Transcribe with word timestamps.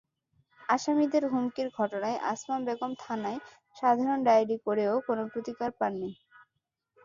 আসামিদের 0.69 1.23
হুমকির 1.31 1.67
ঘটনায় 1.77 2.17
আছমা 2.31 2.57
বেগম 2.67 2.91
থানায় 3.03 3.39
সাধারণ 3.75 4.19
ডায়েরি 4.27 4.57
করেও 4.65 4.93
কোনো 5.07 5.23
প্রতিকার 5.31 5.69
পাননি। 5.79 6.09